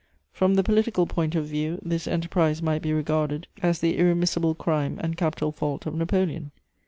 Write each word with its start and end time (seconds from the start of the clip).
From 0.33 0.55
the 0.55 0.63
political 0.63 1.05
point 1.05 1.35
of 1.35 1.45
view, 1.45 1.77
this 1.83 2.07
enterprise 2.07 2.59
might 2.59 2.81
be 2.81 2.91
regarded 2.91 3.45
as 3.61 3.77
the 3.81 3.99
irremissible 3.99 4.55
crime 4.57 4.99
and 4.99 5.15
capital 5.15 5.51
fault 5.51 5.85
of 5.85 5.93
Napoleon. 5.93 6.49